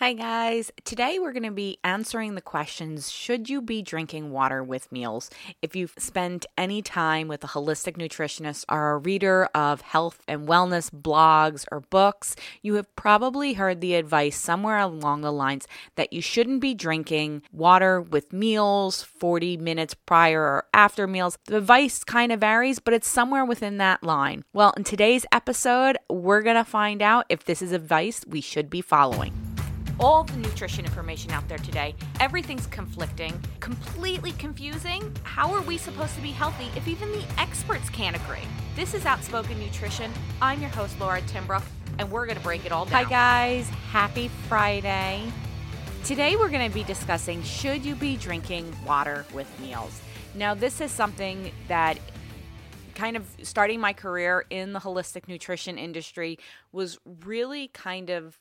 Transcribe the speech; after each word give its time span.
Hi, 0.00 0.14
guys. 0.14 0.72
Today 0.84 1.18
we're 1.18 1.34
going 1.34 1.42
to 1.42 1.50
be 1.50 1.76
answering 1.84 2.34
the 2.34 2.40
questions 2.40 3.10
Should 3.10 3.50
you 3.50 3.60
be 3.60 3.82
drinking 3.82 4.30
water 4.30 4.64
with 4.64 4.90
meals? 4.90 5.28
If 5.60 5.76
you've 5.76 5.92
spent 5.98 6.46
any 6.56 6.80
time 6.80 7.28
with 7.28 7.44
a 7.44 7.48
holistic 7.48 7.98
nutritionist 7.98 8.64
or 8.70 8.92
a 8.92 8.96
reader 8.96 9.50
of 9.54 9.82
health 9.82 10.22
and 10.26 10.48
wellness 10.48 10.90
blogs 10.90 11.66
or 11.70 11.80
books, 11.80 12.34
you 12.62 12.76
have 12.76 12.96
probably 12.96 13.52
heard 13.52 13.82
the 13.82 13.94
advice 13.94 14.38
somewhere 14.38 14.78
along 14.78 15.20
the 15.20 15.30
lines 15.30 15.68
that 15.96 16.14
you 16.14 16.22
shouldn't 16.22 16.62
be 16.62 16.72
drinking 16.72 17.42
water 17.52 18.00
with 18.00 18.32
meals 18.32 19.02
40 19.02 19.58
minutes 19.58 19.92
prior 19.92 20.40
or 20.40 20.64
after 20.72 21.06
meals. 21.06 21.36
The 21.44 21.58
advice 21.58 22.04
kind 22.04 22.32
of 22.32 22.40
varies, 22.40 22.78
but 22.78 22.94
it's 22.94 23.06
somewhere 23.06 23.44
within 23.44 23.76
that 23.76 24.02
line. 24.02 24.44
Well, 24.54 24.72
in 24.78 24.84
today's 24.84 25.26
episode, 25.30 25.98
we're 26.08 26.40
going 26.40 26.56
to 26.56 26.64
find 26.64 27.02
out 27.02 27.26
if 27.28 27.44
this 27.44 27.60
is 27.60 27.72
advice 27.72 28.24
we 28.26 28.40
should 28.40 28.70
be 28.70 28.80
following 28.80 29.49
all 30.00 30.24
the 30.24 30.36
nutrition 30.38 30.84
information 30.84 31.30
out 31.30 31.46
there 31.46 31.58
today. 31.58 31.94
Everything's 32.18 32.66
conflicting, 32.66 33.38
completely 33.60 34.32
confusing. 34.32 35.14
How 35.22 35.52
are 35.52 35.60
we 35.60 35.76
supposed 35.76 36.14
to 36.14 36.22
be 36.22 36.30
healthy 36.30 36.68
if 36.74 36.88
even 36.88 37.12
the 37.12 37.24
experts 37.38 37.90
can't 37.90 38.16
agree? 38.16 38.46
This 38.74 38.94
is 38.94 39.04
Outspoken 39.04 39.60
Nutrition. 39.60 40.10
I'm 40.40 40.60
your 40.60 40.70
host, 40.70 40.98
Laura 40.98 41.20
Timbrook, 41.22 41.62
and 41.98 42.10
we're 42.10 42.24
going 42.24 42.38
to 42.38 42.42
break 42.42 42.64
it 42.64 42.72
all 42.72 42.86
down. 42.86 43.04
Hi, 43.04 43.10
guys. 43.10 43.68
Happy 43.90 44.28
Friday. 44.48 45.30
Today, 46.02 46.34
we're 46.36 46.48
going 46.48 46.66
to 46.66 46.74
be 46.74 46.84
discussing 46.84 47.42
should 47.42 47.84
you 47.84 47.94
be 47.94 48.16
drinking 48.16 48.74
water 48.86 49.26
with 49.34 49.48
meals? 49.60 50.00
Now, 50.34 50.54
this 50.54 50.80
is 50.80 50.90
something 50.90 51.52
that 51.68 51.98
kind 52.94 53.16
of 53.16 53.26
starting 53.42 53.80
my 53.80 53.92
career 53.92 54.46
in 54.48 54.72
the 54.72 54.78
holistic 54.78 55.28
nutrition 55.28 55.76
industry 55.76 56.38
was 56.72 56.98
really 57.24 57.68
kind 57.68 58.08
of 58.08 58.38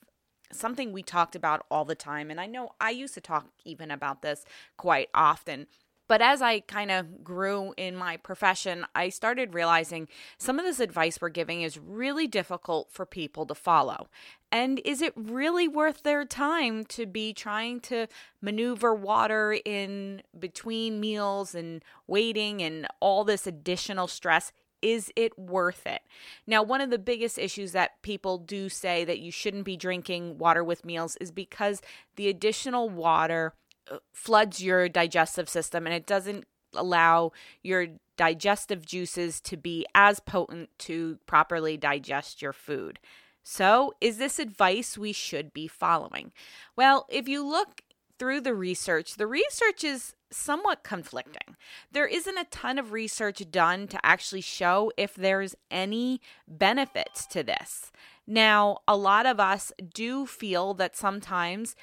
something 0.52 0.92
we 0.92 1.04
talked 1.04 1.36
about 1.36 1.66
all 1.70 1.86
the 1.86 1.96
time. 1.96 2.32
And 2.32 2.40
I 2.40 2.46
know 2.46 2.72
I 2.80 2.92
used 2.92 3.14
to 3.16 3.22
talk 3.22 3.48
even 3.66 3.92
about 3.92 4.22
this 4.22 4.46
quite 4.78 5.10
often. 5.14 5.68
But 6.10 6.24
as 6.24 6.42
I 6.42 6.62
kind 6.62 6.90
of 6.90 7.24
grew 7.24 7.76
in 7.78 7.96
my 7.96 8.18
profession, 8.18 8.84
I 8.96 9.10
started 9.10 9.54
realizing 9.54 10.08
some 10.40 10.58
of 10.58 10.66
this 10.66 10.80
advice 10.80 11.22
we're 11.22 11.30
giving 11.30 11.62
is 11.62 11.78
really 11.78 12.26
difficult 12.26 12.90
for 12.92 13.06
people 13.06 13.46
to 13.46 13.54
follow. 13.54 14.08
And 14.52 14.82
is 14.84 15.04
it 15.04 15.14
really 15.16 15.68
worth 15.68 16.02
their 16.02 16.26
time 16.26 16.84
to 16.86 17.06
be 17.06 17.32
trying 17.32 17.80
to 17.82 18.08
maneuver 18.42 18.96
water 18.96 19.60
in 19.64 20.24
between 20.38 21.00
meals 21.00 21.54
and 21.54 21.84
waiting 22.08 22.64
and 22.64 22.88
all 23.00 23.24
this 23.24 23.46
additional 23.46 24.08
stress? 24.08 24.52
Is 24.82 25.12
it 25.16 25.38
worth 25.38 25.86
it? 25.86 26.02
Now, 26.48 26.64
one 26.64 26.82
of 26.82 26.90
the 26.90 27.00
biggest 27.00 27.38
issues 27.38 27.72
that 27.74 28.02
people 28.02 28.38
do 28.38 28.70
say 28.70 29.06
that 29.06 29.20
you 29.20 29.32
shouldn't 29.32 29.66
be 29.66 29.78
drinking 29.78 30.38
water 30.38 30.64
with 30.64 30.86
meals 30.86 31.16
is 31.18 31.32
because 31.32 31.82
the 32.16 32.30
additional 32.30 32.90
water 32.90 33.54
uh, 33.92 33.98
floods 34.14 34.62
your 34.62 34.90
digestive 34.90 35.50
system 35.50 35.86
and 35.86 35.96
it 35.96 36.06
doesn't 36.06 36.46
allow 36.74 37.32
your 37.64 37.88
digestive 38.18 38.86
juices 38.86 39.40
to 39.42 39.58
be 39.58 39.86
as 39.96 40.20
potent 40.20 40.70
to 40.78 41.18
properly 41.26 41.78
digest 41.78 42.42
your 42.42 42.54
food. 42.54 43.00
So, 43.44 43.94
is 44.02 44.18
this 44.18 44.38
advice 44.38 44.98
we 44.98 45.14
should 45.14 45.54
be 45.54 45.68
following? 45.68 46.32
Well, 46.76 47.08
if 47.10 47.28
you 47.28 47.44
look 47.44 47.82
through 48.20 48.42
the 48.42 48.54
research, 48.54 49.16
the 49.16 49.26
research 49.26 49.84
is 49.84 50.14
somewhat 50.32 50.84
conflicting. 50.84 51.56
There 51.92 52.08
isn't 52.08 52.38
a 52.38 52.46
ton 52.46 52.78
of 52.78 52.92
research 52.92 53.44
done 53.52 53.88
to 53.88 54.06
actually 54.06 54.42
show 54.42 54.92
if 54.98 55.16
there's 55.16 55.56
any 55.72 56.22
benefits 56.48 57.26
to 57.28 57.44
this. 57.44 57.92
Now, 58.28 58.80
a 58.88 58.96
lot 58.96 59.26
of 59.26 59.40
us 59.40 59.72
do 59.94 60.26
feel 60.26 60.74
that 60.76 60.96
sometimes 60.96 61.76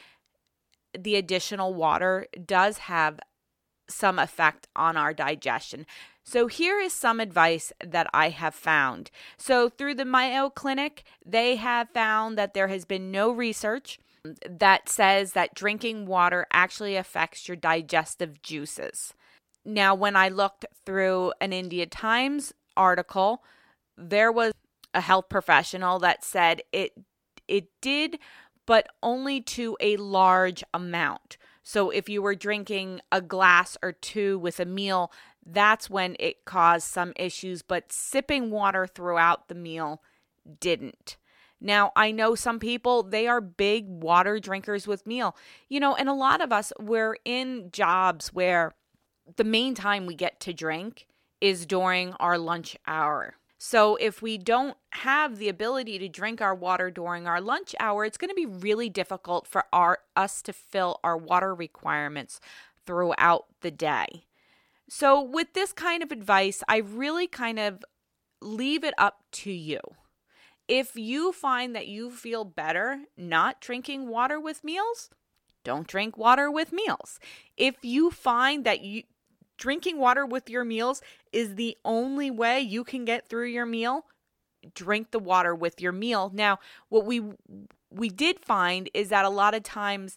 the 0.96 1.16
additional 1.16 1.74
water 1.74 2.26
does 2.44 2.78
have 2.78 3.20
some 3.88 4.18
effect 4.18 4.68
on 4.74 4.96
our 4.96 5.12
digestion. 5.12 5.86
So, 6.24 6.48
here 6.48 6.80
is 6.80 6.92
some 6.92 7.20
advice 7.20 7.72
that 7.84 8.08
I 8.12 8.30
have 8.30 8.54
found. 8.54 9.10
So, 9.36 9.68
through 9.68 9.94
the 9.94 10.04
Mayo 10.04 10.50
Clinic, 10.50 11.04
they 11.24 11.56
have 11.56 11.90
found 11.90 12.36
that 12.36 12.54
there 12.54 12.68
has 12.68 12.84
been 12.84 13.10
no 13.10 13.30
research 13.30 13.98
that 14.48 14.88
says 14.88 15.32
that 15.32 15.54
drinking 15.54 16.06
water 16.06 16.46
actually 16.52 16.96
affects 16.96 17.48
your 17.48 17.56
digestive 17.56 18.42
juices. 18.42 19.14
Now, 19.64 19.94
when 19.94 20.16
I 20.16 20.28
looked 20.28 20.64
through 20.84 21.32
an 21.40 21.52
India 21.52 21.86
Times 21.86 22.52
article, 22.76 23.42
there 23.96 24.30
was 24.30 24.52
a 24.94 25.00
health 25.00 25.28
professional 25.28 25.98
that 26.00 26.24
said 26.24 26.62
it 26.72 26.92
it 27.48 27.68
did 27.80 28.18
but 28.66 28.88
only 29.02 29.40
to 29.40 29.76
a 29.80 29.96
large 29.96 30.62
amount. 30.74 31.38
So 31.62 31.90
if 31.90 32.08
you 32.08 32.20
were 32.20 32.34
drinking 32.34 33.00
a 33.10 33.20
glass 33.20 33.76
or 33.82 33.92
two 33.92 34.38
with 34.38 34.60
a 34.60 34.64
meal, 34.64 35.12
that's 35.44 35.88
when 35.88 36.16
it 36.18 36.44
caused 36.44 36.88
some 36.88 37.12
issues, 37.16 37.62
but 37.62 37.92
sipping 37.92 38.50
water 38.50 38.86
throughout 38.86 39.48
the 39.48 39.54
meal 39.54 40.02
didn't. 40.60 41.16
Now, 41.60 41.92
I 41.96 42.10
know 42.10 42.34
some 42.34 42.58
people, 42.58 43.02
they 43.02 43.26
are 43.26 43.40
big 43.40 43.86
water 43.88 44.38
drinkers 44.38 44.86
with 44.86 45.06
meal, 45.06 45.36
you 45.68 45.80
know, 45.80 45.94
and 45.94 46.08
a 46.08 46.14
lot 46.14 46.40
of 46.40 46.52
us, 46.52 46.72
we're 46.78 47.16
in 47.24 47.70
jobs 47.72 48.28
where 48.34 48.74
the 49.36 49.44
main 49.44 49.74
time 49.74 50.06
we 50.06 50.14
get 50.14 50.38
to 50.40 50.52
drink 50.52 51.06
is 51.40 51.66
during 51.66 52.12
our 52.14 52.38
lunch 52.38 52.76
hour. 52.86 53.36
So 53.58 53.96
if 53.96 54.20
we 54.20 54.36
don't 54.36 54.76
have 54.90 55.38
the 55.38 55.48
ability 55.48 55.98
to 55.98 56.08
drink 56.08 56.42
our 56.42 56.54
water 56.54 56.90
during 56.90 57.26
our 57.26 57.40
lunch 57.40 57.74
hour, 57.80 58.04
it's 58.04 58.18
going 58.18 58.28
to 58.28 58.34
be 58.34 58.46
really 58.46 58.90
difficult 58.90 59.46
for 59.46 59.64
our 59.72 60.00
us 60.14 60.42
to 60.42 60.52
fill 60.52 61.00
our 61.02 61.16
water 61.16 61.54
requirements 61.54 62.38
throughout 62.84 63.46
the 63.62 63.70
day. 63.70 64.26
So 64.88 65.20
with 65.20 65.54
this 65.54 65.72
kind 65.72 66.02
of 66.02 66.12
advice, 66.12 66.62
I 66.68 66.76
really 66.76 67.26
kind 67.26 67.58
of 67.58 67.84
leave 68.42 68.84
it 68.84 68.94
up 68.98 69.22
to 69.32 69.50
you. 69.50 69.80
If 70.68 70.96
you 70.96 71.32
find 71.32 71.74
that 71.76 71.86
you 71.86 72.10
feel 72.10 72.44
better 72.44 73.02
not 73.16 73.60
drinking 73.60 74.08
water 74.08 74.40
with 74.40 74.64
meals, 74.64 75.10
don't 75.62 75.86
drink 75.86 76.16
water 76.16 76.50
with 76.50 76.72
meals. 76.72 77.18
If 77.56 77.76
you 77.82 78.10
find 78.10 78.64
that 78.64 78.82
you 78.82 79.04
drinking 79.58 79.98
water 79.98 80.26
with 80.26 80.50
your 80.50 80.64
meals 80.64 81.02
is 81.32 81.54
the 81.54 81.76
only 81.84 82.30
way 82.30 82.60
you 82.60 82.84
can 82.84 83.04
get 83.04 83.28
through 83.28 83.46
your 83.46 83.66
meal, 83.66 84.06
drink 84.74 85.10
the 85.10 85.18
water 85.18 85.54
with 85.54 85.80
your 85.80 85.92
meal. 85.92 86.30
Now, 86.34 86.58
what 86.88 87.04
we 87.04 87.22
we 87.90 88.08
did 88.08 88.44
find 88.44 88.90
is 88.92 89.08
that 89.10 89.24
a 89.24 89.30
lot 89.30 89.54
of 89.54 89.62
times 89.62 90.16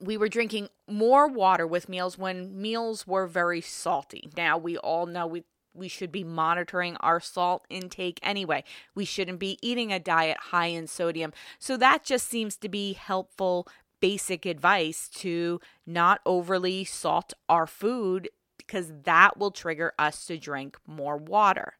we 0.00 0.16
were 0.16 0.28
drinking 0.28 0.68
more 0.86 1.26
water 1.26 1.66
with 1.66 1.88
meals 1.88 2.18
when 2.18 2.60
meals 2.60 3.06
were 3.06 3.26
very 3.26 3.60
salty. 3.60 4.28
Now, 4.36 4.58
we 4.58 4.76
all 4.76 5.06
know 5.06 5.26
we 5.26 5.44
we 5.76 5.88
should 5.88 6.10
be 6.10 6.24
monitoring 6.24 6.96
our 6.96 7.20
salt 7.20 7.64
intake 7.68 8.18
anyway. 8.22 8.64
We 8.94 9.04
shouldn't 9.04 9.38
be 9.38 9.58
eating 9.62 9.92
a 9.92 10.00
diet 10.00 10.38
high 10.50 10.66
in 10.66 10.86
sodium. 10.86 11.32
So 11.58 11.76
that 11.76 12.04
just 12.04 12.28
seems 12.28 12.56
to 12.56 12.68
be 12.68 12.94
helpful 12.94 13.68
basic 14.00 14.46
advice 14.46 15.08
to 15.08 15.60
not 15.86 16.20
overly 16.26 16.84
salt 16.84 17.32
our 17.48 17.66
food 17.66 18.28
because 18.56 18.92
that 19.04 19.38
will 19.38 19.50
trigger 19.50 19.92
us 19.98 20.26
to 20.26 20.36
drink 20.36 20.76
more 20.86 21.16
water. 21.16 21.74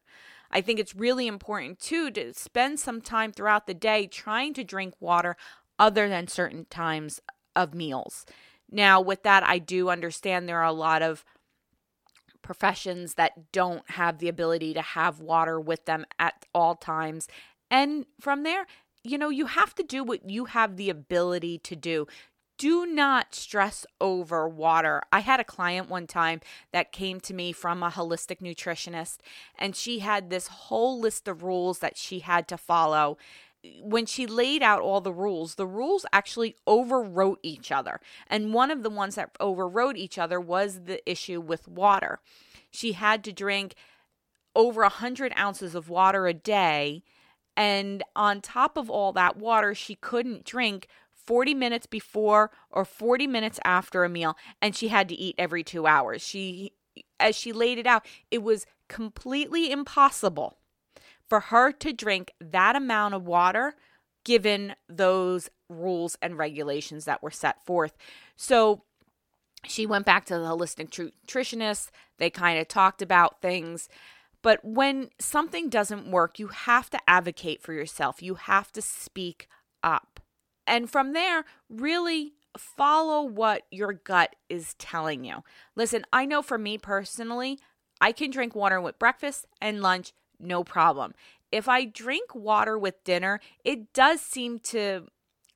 I 0.49 0.61
think 0.61 0.79
it's 0.79 0.95
really 0.95 1.27
important 1.27 1.79
too 1.79 2.09
to 2.11 2.33
spend 2.33 2.79
some 2.79 3.01
time 3.01 3.31
throughout 3.31 3.67
the 3.67 3.73
day 3.73 4.07
trying 4.07 4.53
to 4.53 4.63
drink 4.63 4.93
water 4.99 5.35
other 5.77 6.07
than 6.07 6.27
certain 6.27 6.65
times 6.65 7.21
of 7.55 7.73
meals. 7.73 8.25
Now, 8.69 8.99
with 8.99 9.23
that, 9.23 9.43
I 9.43 9.59
do 9.59 9.89
understand 9.89 10.47
there 10.47 10.59
are 10.59 10.65
a 10.65 10.71
lot 10.71 11.01
of 11.01 11.23
professions 12.41 13.15
that 13.15 13.51
don't 13.51 13.89
have 13.91 14.19
the 14.19 14.29
ability 14.29 14.73
to 14.73 14.81
have 14.81 15.19
water 15.19 15.59
with 15.59 15.85
them 15.85 16.05
at 16.19 16.45
all 16.53 16.75
times. 16.75 17.27
And 17.69 18.05
from 18.19 18.43
there, 18.43 18.65
you 19.03 19.17
know, 19.17 19.29
you 19.29 19.45
have 19.45 19.73
to 19.75 19.83
do 19.83 20.03
what 20.03 20.29
you 20.29 20.45
have 20.45 20.75
the 20.75 20.89
ability 20.89 21.59
to 21.59 21.75
do. 21.75 22.07
Do 22.57 22.87
not 22.87 23.35
stress 23.35 23.85
over 24.01 24.49
water. 24.49 25.03
I 25.11 25.19
had 25.19 25.39
a 25.39 25.43
client 25.43 25.89
one 25.89 26.07
time 26.07 26.41
that 26.73 26.91
came 26.91 27.19
to 27.21 27.33
me 27.33 27.51
from 27.51 27.83
a 27.83 27.91
holistic 27.91 28.41
nutritionist, 28.41 29.17
and 29.59 29.75
she 29.75 29.99
had 29.99 30.29
this 30.29 30.47
whole 30.47 30.99
list 30.99 31.27
of 31.27 31.43
rules 31.43 31.79
that 31.79 31.97
she 31.97 32.19
had 32.19 32.47
to 32.47 32.57
follow 32.57 33.17
when 33.81 34.05
she 34.05 34.27
laid 34.27 34.63
out 34.63 34.81
all 34.81 35.01
the 35.01 35.13
rules, 35.13 35.55
the 35.55 35.67
rules 35.67 36.05
actually 36.11 36.55
overwrote 36.67 37.37
each 37.43 37.71
other. 37.71 37.99
And 38.27 38.53
one 38.53 38.71
of 38.71 38.83
the 38.83 38.89
ones 38.89 39.15
that 39.15 39.37
overwrote 39.39 39.97
each 39.97 40.17
other 40.17 40.39
was 40.39 40.83
the 40.85 41.07
issue 41.09 41.41
with 41.41 41.67
water. 41.67 42.19
She 42.71 42.93
had 42.93 43.23
to 43.25 43.33
drink 43.33 43.75
over 44.55 44.81
100 44.81 45.33
ounces 45.37 45.75
of 45.75 45.89
water 45.89 46.27
a 46.27 46.33
day. 46.33 47.03
And 47.55 48.03
on 48.15 48.41
top 48.41 48.77
of 48.77 48.89
all 48.89 49.13
that 49.13 49.37
water, 49.37 49.73
she 49.73 49.95
couldn't 49.95 50.45
drink 50.45 50.87
40 51.11 51.53
minutes 51.53 51.85
before 51.85 52.51
or 52.71 52.85
40 52.85 53.27
minutes 53.27 53.59
after 53.63 54.03
a 54.03 54.09
meal. 54.09 54.37
And 54.61 54.75
she 54.75 54.89
had 54.89 55.09
to 55.09 55.15
eat 55.15 55.35
every 55.37 55.63
two 55.63 55.87
hours. 55.87 56.21
She, 56.21 56.73
as 57.19 57.35
she 57.35 57.51
laid 57.53 57.77
it 57.77 57.87
out, 57.87 58.05
it 58.31 58.43
was 58.43 58.65
completely 58.87 59.71
impossible 59.71 60.57
for 61.29 61.39
her 61.39 61.71
to 61.71 61.93
drink 61.93 62.33
that 62.39 62.75
amount 62.75 63.13
of 63.13 63.25
water 63.25 63.75
given 64.23 64.75
those 64.89 65.49
rules 65.69 66.17
and 66.21 66.37
regulations 66.37 67.05
that 67.05 67.23
were 67.23 67.31
set 67.31 67.65
forth. 67.65 67.97
So 68.35 68.83
she 69.65 69.85
went 69.85 70.05
back 70.05 70.25
to 70.25 70.33
the 70.35 70.45
holistic 70.45 70.89
nutritionist. 70.89 71.89
They 72.17 72.29
kind 72.29 72.59
of 72.59 72.67
talked 72.67 73.01
about 73.01 73.41
things. 73.41 73.89
But 74.41 74.63
when 74.63 75.09
something 75.19 75.69
doesn't 75.69 76.11
work, 76.11 76.39
you 76.39 76.47
have 76.47 76.89
to 76.91 76.99
advocate 77.07 77.61
for 77.61 77.73
yourself. 77.73 78.21
You 78.21 78.35
have 78.35 78.71
to 78.73 78.81
speak 78.81 79.47
up. 79.83 80.19
And 80.65 80.89
from 80.89 81.13
there, 81.13 81.45
really 81.69 82.33
follow 82.57 83.23
what 83.23 83.63
your 83.71 83.93
gut 83.93 84.35
is 84.49 84.73
telling 84.75 85.23
you. 85.23 85.43
Listen, 85.75 86.05
I 86.11 86.25
know 86.25 86.41
for 86.41 86.57
me 86.57 86.77
personally, 86.77 87.59
I 87.99 88.11
can 88.11 88.31
drink 88.31 88.55
water 88.55 88.79
with 88.79 88.99
breakfast 88.99 89.47
and 89.61 89.81
lunch, 89.81 90.13
no 90.39 90.63
problem. 90.63 91.13
If 91.51 91.69
I 91.69 91.85
drink 91.85 92.35
water 92.35 92.77
with 92.77 93.03
dinner, 93.03 93.39
it 93.63 93.93
does 93.93 94.21
seem 94.21 94.59
to 94.59 95.07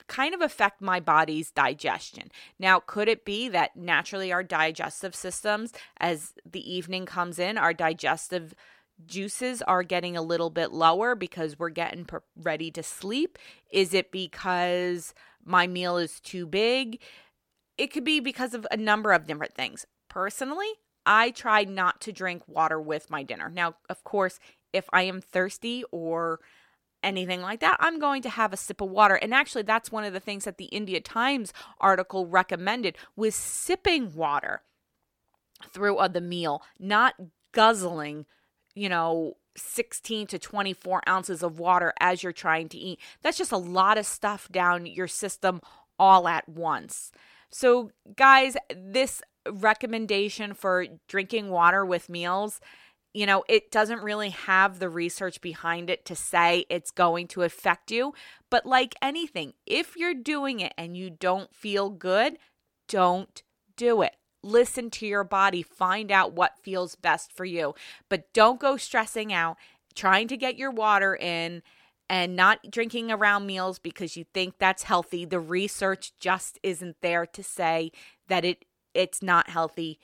kind 0.07 0.33
of 0.33 0.41
affect 0.41 0.81
my 0.81 0.99
body's 0.99 1.51
digestion. 1.51 2.31
Now, 2.59 2.79
could 2.79 3.07
it 3.07 3.23
be 3.23 3.47
that 3.49 3.75
naturally 3.75 4.31
our 4.31 4.43
digestive 4.43 5.15
systems, 5.15 5.71
as 5.97 6.33
the 6.49 6.69
evening 6.69 7.05
comes 7.05 7.39
in, 7.39 7.57
our 7.57 7.73
digestive 7.73 8.53
juices 9.05 9.61
are 9.61 9.83
getting 9.83 10.17
a 10.17 10.21
little 10.21 10.49
bit 10.49 10.71
lower 10.71 11.15
because 11.15 11.57
we're 11.57 11.69
getting 11.69 12.07
ready 12.35 12.71
to 12.71 12.83
sleep? 12.83 13.39
Is 13.71 13.93
it 13.93 14.11
because 14.11 15.13
my 15.43 15.65
meal 15.65 15.97
is 15.97 16.19
too 16.19 16.45
big? 16.45 16.99
It 17.77 17.87
could 17.87 18.03
be 18.03 18.19
because 18.19 18.53
of 18.53 18.67
a 18.69 18.77
number 18.77 19.13
of 19.13 19.25
different 19.25 19.53
things. 19.53 19.85
Personally, 20.09 20.69
I 21.05 21.31
try 21.31 21.63
not 21.63 22.01
to 22.01 22.11
drink 22.11 22.43
water 22.47 22.79
with 22.79 23.09
my 23.09 23.23
dinner. 23.23 23.49
Now, 23.49 23.75
of 23.89 24.03
course, 24.03 24.39
if 24.73 24.87
I 24.91 25.03
am 25.03 25.21
thirsty 25.21 25.83
or 25.91 26.39
anything 27.03 27.41
like 27.41 27.59
that, 27.61 27.77
I'm 27.79 27.99
going 27.99 28.21
to 28.23 28.29
have 28.29 28.53
a 28.53 28.57
sip 28.57 28.81
of 28.81 28.89
water. 28.89 29.15
And 29.15 29.33
actually, 29.33 29.63
that's 29.63 29.91
one 29.91 30.03
of 30.03 30.13
the 30.13 30.19
things 30.19 30.45
that 30.45 30.57
the 30.57 30.65
India 30.65 31.01
Times 31.01 31.53
article 31.79 32.27
recommended 32.27 32.97
was 33.15 33.35
sipping 33.35 34.13
water 34.13 34.61
through 35.73 35.97
uh, 35.97 36.07
the 36.07 36.21
meal, 36.21 36.61
not 36.79 37.15
guzzling, 37.51 38.25
you 38.73 38.89
know, 38.89 39.37
16 39.57 40.27
to 40.27 40.39
24 40.39 41.01
ounces 41.07 41.43
of 41.43 41.59
water 41.59 41.93
as 41.99 42.23
you're 42.23 42.31
trying 42.31 42.69
to 42.69 42.77
eat. 42.77 42.99
That's 43.21 43.37
just 43.37 43.51
a 43.51 43.57
lot 43.57 43.97
of 43.97 44.05
stuff 44.05 44.49
down 44.51 44.85
your 44.85 45.07
system 45.07 45.61
all 45.99 46.27
at 46.27 46.47
once. 46.47 47.11
So, 47.49 47.91
guys, 48.15 48.55
this 48.75 49.21
recommendation 49.49 50.53
for 50.53 50.85
drinking 51.07 51.49
water 51.49 51.85
with 51.85 52.09
meals, 52.09 52.61
you 53.13 53.25
know, 53.25 53.43
it 53.49 53.71
doesn't 53.71 54.01
really 54.01 54.29
have 54.29 54.79
the 54.79 54.89
research 54.89 55.41
behind 55.41 55.89
it 55.89 56.05
to 56.05 56.15
say 56.15 56.65
it's 56.69 56.91
going 56.91 57.27
to 57.29 57.43
affect 57.43 57.91
you. 57.91 58.13
But 58.49 58.65
like 58.65 58.95
anything, 59.01 59.53
if 59.65 59.97
you're 59.97 60.13
doing 60.13 60.59
it 60.59 60.73
and 60.77 60.95
you 60.95 61.09
don't 61.09 61.53
feel 61.53 61.89
good, 61.89 62.37
don't 62.87 63.43
do 63.75 64.01
it. 64.01 64.15
Listen 64.43 64.89
to 64.91 65.05
your 65.05 65.23
body, 65.23 65.61
find 65.61 66.11
out 66.11 66.33
what 66.33 66.59
feels 66.63 66.95
best 66.95 67.31
for 67.31 67.45
you. 67.45 67.75
But 68.09 68.33
don't 68.33 68.59
go 68.59 68.77
stressing 68.77 69.33
out, 69.33 69.57
trying 69.93 70.27
to 70.29 70.37
get 70.37 70.57
your 70.57 70.71
water 70.71 71.15
in 71.15 71.61
and 72.09 72.35
not 72.35 72.71
drinking 72.71 73.11
around 73.11 73.45
meals 73.45 73.77
because 73.77 74.17
you 74.17 74.25
think 74.33 74.55
that's 74.57 74.83
healthy. 74.83 75.25
The 75.25 75.39
research 75.39 76.13
just 76.19 76.59
isn't 76.63 76.97
there 77.01 77.25
to 77.25 77.43
say 77.43 77.91
that 78.27 78.43
it 78.45 78.65
it's 78.93 79.21
not 79.21 79.49
healthy 79.49 79.99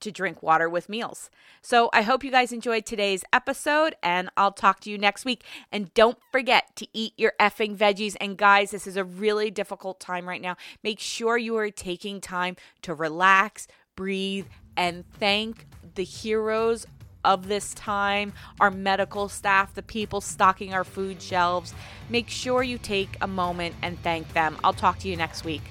to 0.00 0.10
drink 0.10 0.42
water 0.42 0.68
with 0.68 0.88
meals. 0.88 1.30
So 1.62 1.90
I 1.92 2.02
hope 2.02 2.24
you 2.24 2.30
guys 2.30 2.52
enjoyed 2.52 2.86
today's 2.86 3.24
episode 3.32 3.94
and 4.02 4.30
I'll 4.36 4.52
talk 4.52 4.80
to 4.80 4.90
you 4.90 4.98
next 4.98 5.24
week. 5.24 5.44
And 5.70 5.92
don't 5.94 6.18
forget 6.32 6.74
to 6.76 6.88
eat 6.92 7.14
your 7.16 7.32
effing 7.40 7.76
veggies. 7.76 8.16
And 8.20 8.36
guys, 8.36 8.70
this 8.70 8.86
is 8.86 8.96
a 8.96 9.04
really 9.04 9.50
difficult 9.50 10.00
time 10.00 10.28
right 10.28 10.42
now. 10.42 10.56
Make 10.82 11.00
sure 11.00 11.36
you 11.36 11.56
are 11.56 11.70
taking 11.70 12.20
time 12.20 12.56
to 12.82 12.94
relax, 12.94 13.68
breathe, 13.96 14.46
and 14.76 15.04
thank 15.18 15.66
the 15.94 16.04
heroes 16.04 16.86
of 17.24 17.48
this 17.48 17.74
time, 17.74 18.32
our 18.60 18.70
medical 18.70 19.28
staff, 19.28 19.74
the 19.74 19.82
people 19.82 20.20
stocking 20.20 20.72
our 20.72 20.84
food 20.84 21.20
shelves. 21.20 21.74
Make 22.08 22.28
sure 22.28 22.62
you 22.62 22.78
take 22.78 23.16
a 23.20 23.26
moment 23.26 23.74
and 23.82 23.98
thank 24.02 24.32
them. 24.32 24.56
I'll 24.64 24.72
talk 24.72 24.98
to 25.00 25.08
you 25.08 25.16
next 25.16 25.44
week. 25.44 25.62